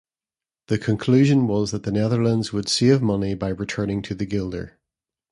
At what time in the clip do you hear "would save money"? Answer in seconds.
2.51-3.35